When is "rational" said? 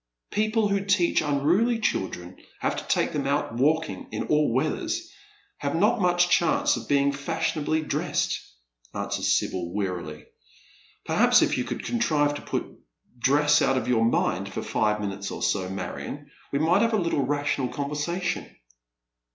17.23-17.67